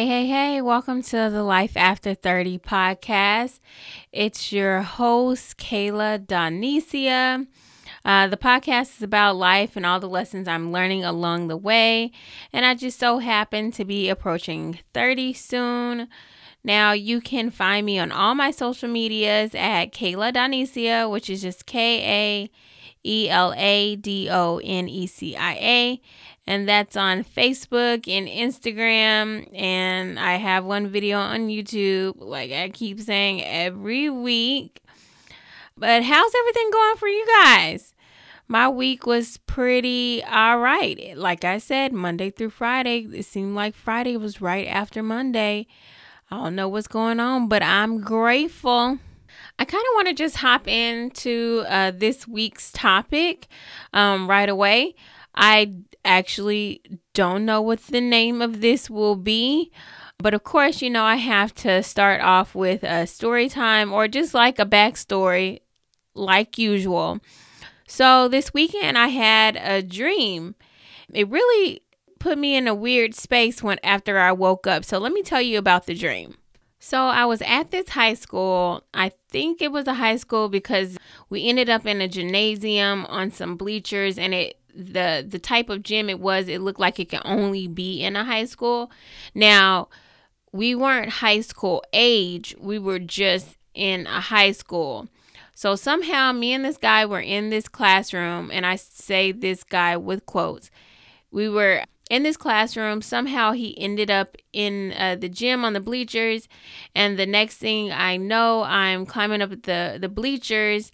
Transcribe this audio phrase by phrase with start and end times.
[0.00, 3.60] Hey, hey, hey, welcome to the Life After 30 podcast.
[4.12, 7.46] It's your host, Kaela Donecia.
[8.02, 12.12] Uh, the podcast is about life and all the lessons I'm learning along the way.
[12.50, 16.08] And I just so happen to be approaching 30 soon.
[16.62, 21.42] Now, you can find me on all my social medias at Kaela Donecia, which is
[21.42, 22.50] just K A
[23.04, 26.00] E L A D O N E C I A.
[26.46, 29.48] And that's on Facebook and Instagram.
[29.54, 34.82] And I have one video on YouTube, like I keep saying every week.
[35.76, 37.94] But how's everything going for you guys?
[38.48, 41.16] My week was pretty all right.
[41.16, 45.68] Like I said, Monday through Friday, it seemed like Friday was right after Monday.
[46.30, 48.98] I don't know what's going on, but I'm grateful.
[49.58, 53.48] I kind of want to just hop into uh, this week's topic
[53.92, 54.94] um, right away.
[55.34, 56.82] I actually
[57.14, 59.72] don't know what the name of this will be.
[60.18, 64.06] But of course, you know, I have to start off with a story time or
[64.06, 65.60] just like a backstory,
[66.14, 67.20] like usual.
[67.88, 70.54] So this weekend, I had a dream.
[71.12, 71.82] It really
[72.20, 74.84] put me in a weird space when after I woke up.
[74.84, 76.36] So let me tell you about the dream.
[76.78, 78.84] So I was at this high school.
[78.94, 80.96] I think it was a high school because
[81.28, 85.82] we ended up in a gymnasium on some bleachers and it the the type of
[85.82, 88.90] gym it was, it looked like it could only be in a high school.
[89.34, 89.88] Now,
[90.52, 92.54] we weren't high school age.
[92.58, 95.08] We were just in a high school.
[95.54, 99.96] So somehow me and this guy were in this classroom and I say this guy
[99.96, 100.70] with quotes.
[101.30, 103.00] We were in this classroom.
[103.00, 106.48] Somehow he ended up in uh, the gym on the bleachers.
[106.94, 110.92] And the next thing I know, I'm climbing up the, the bleachers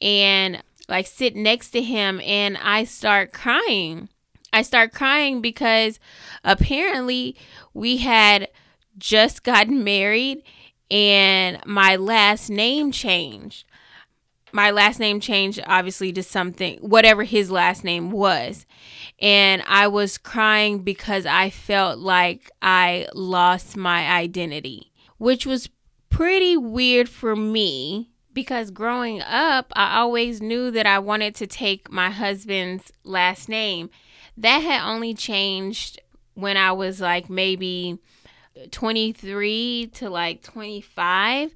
[0.00, 4.08] and like sit next to him and I start crying.
[4.52, 6.00] I start crying because
[6.42, 7.36] apparently
[7.74, 8.48] we had
[8.96, 10.42] just gotten married
[10.90, 13.64] and my last name changed
[14.54, 18.64] my last name changed obviously to something whatever his last name was.
[19.20, 25.70] And i was crying because i felt like i lost my identity which was
[26.08, 31.90] pretty weird for me because growing up i always knew that i wanted to take
[31.90, 33.90] my husband's last name.
[34.36, 36.00] That had only changed
[36.34, 37.98] when i was like maybe
[38.70, 41.54] 23 to like 25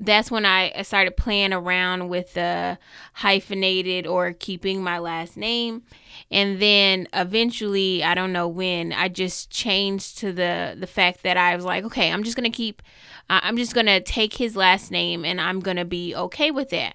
[0.00, 2.78] that's when I started playing around with the
[3.14, 5.82] hyphenated or keeping my last name.
[6.30, 11.36] And then eventually, I don't know when, I just changed to the the fact that
[11.36, 12.82] I was like, okay, I'm just going to keep
[13.28, 16.70] I'm just going to take his last name and I'm going to be okay with
[16.70, 16.94] that.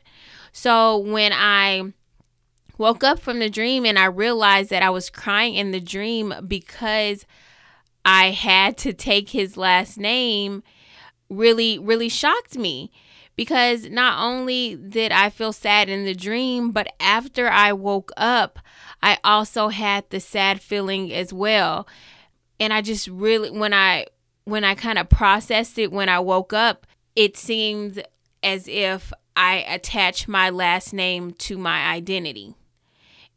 [0.51, 1.93] So, when I
[2.77, 6.33] woke up from the dream and I realized that I was crying in the dream
[6.47, 7.25] because
[8.05, 10.63] I had to take his last name,
[11.29, 12.91] really, really shocked me
[13.35, 18.59] because not only did I feel sad in the dream, but after I woke up,
[19.01, 21.87] I also had the sad feeling as well.
[22.59, 24.07] And I just really, when I,
[24.43, 26.85] when I kind of processed it when I woke up,
[27.15, 28.03] it seemed
[28.43, 32.55] as if I attached my last name to my identity.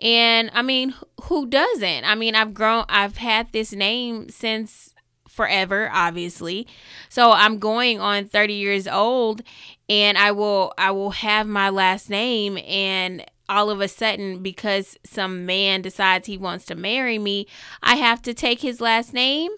[0.00, 2.04] And I mean, who doesn't?
[2.04, 4.91] I mean, I've grown, I've had this name since
[5.32, 6.66] forever obviously.
[7.08, 9.42] So i'm going on 30 years old
[9.88, 14.96] and i will i will have my last name and all of a sudden because
[15.04, 17.46] some man decides he wants to marry me
[17.82, 19.50] i have to take his last name.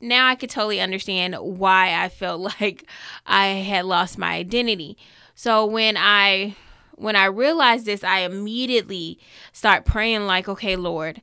[0.00, 2.86] Now i could totally understand why i felt like
[3.26, 4.96] i had lost my identity.
[5.34, 6.54] So when i
[6.94, 9.18] when i realized this i immediately
[9.52, 11.20] start praying like okay lord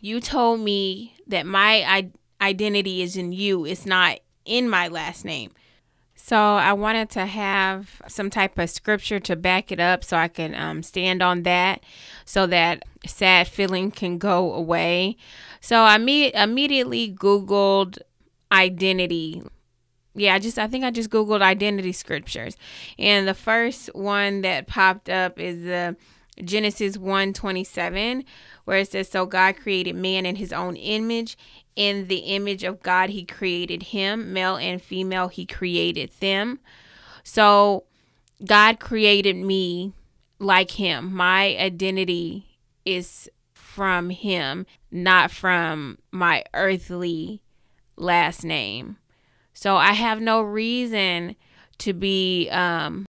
[0.00, 2.10] you told me that my I,
[2.40, 5.52] identity is in you, it's not in my last name.
[6.14, 10.28] So I wanted to have some type of scripture to back it up so I
[10.28, 11.82] can um, stand on that
[12.24, 15.16] so that sad feeling can go away.
[15.60, 17.98] So I me- immediately Googled
[18.52, 19.42] identity.
[20.14, 22.56] Yeah, I just I think I just Googled identity scriptures.
[22.98, 25.96] And the first one that popped up is the
[26.44, 28.24] Genesis 1:27
[28.64, 31.36] where it says so God created man in his own image
[31.80, 36.60] in the image of God, He created him, male and female, He created them.
[37.22, 37.84] So
[38.44, 39.94] God created me
[40.38, 41.14] like Him.
[41.14, 47.40] My identity is from Him, not from my earthly
[47.96, 48.98] last name.
[49.54, 51.34] So I have no reason
[51.78, 53.06] to be um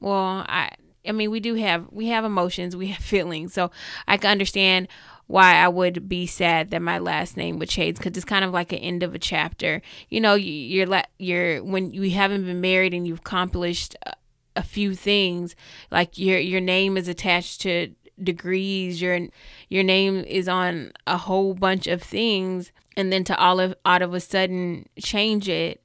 [0.00, 0.72] well, I
[1.06, 3.52] I mean we do have we have emotions, we have feelings.
[3.52, 3.70] So
[4.06, 4.88] I can understand
[5.26, 8.52] why I would be sad that my last name would change because it's kind of
[8.52, 9.80] like an end of a chapter.
[10.10, 14.12] You know, you're la- you're when you haven't been married and you've accomplished a,
[14.56, 15.56] a few things,
[15.90, 19.28] like your your name is attached to degrees, your
[19.68, 24.02] your name is on a whole bunch of things, and then to all of out
[24.02, 25.80] of a sudden change it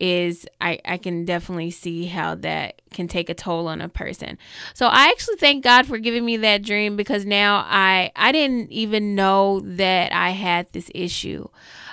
[0.00, 4.38] is I, I can definitely see how that can take a toll on a person.
[4.74, 8.70] So I actually thank God for giving me that dream because now I I didn't
[8.70, 11.48] even know that I had this issue.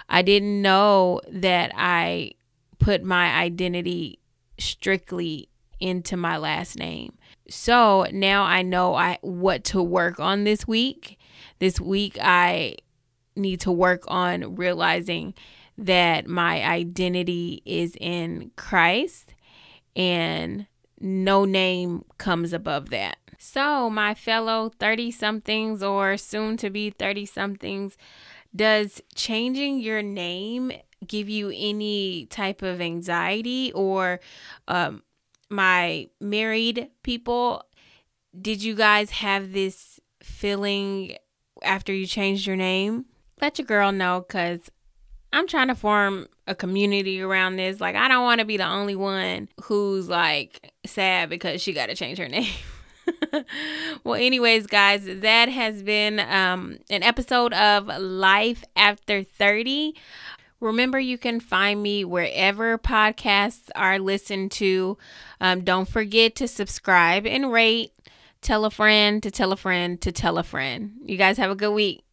[0.07, 2.31] I didn't know that I
[2.78, 4.19] put my identity
[4.60, 5.50] strictly
[5.80, 7.18] into my last name.
[7.50, 11.18] So now I know I what to work on this week.
[11.60, 12.75] This week I
[13.36, 15.34] need to work on realizing
[15.77, 19.33] that my identity is in Christ
[19.95, 20.68] and
[21.00, 23.18] no name comes above that.
[23.38, 27.98] So, my fellow 30 somethings or soon to be 30 somethings,
[28.56, 30.72] does changing your name
[31.06, 34.19] give you any type of anxiety or
[34.68, 35.04] um,
[35.50, 37.63] my married people
[38.39, 41.16] did you guys have this feeling
[41.63, 43.06] after you changed your name
[43.42, 44.71] let your girl know because
[45.36, 47.82] I'm trying to form a community around this.
[47.82, 51.88] Like, I don't want to be the only one who's like sad because she got
[51.88, 52.54] to change her name.
[54.06, 59.94] well, anyways, guys, that has been um, an episode of Life After 30.
[60.62, 64.98] Remember, you can find me wherever podcasts are listened to.
[65.42, 67.92] Um, don't forget to subscribe and rate.
[68.42, 70.94] Tell a friend to tell a friend to tell a friend.
[71.04, 72.05] You guys have a good week.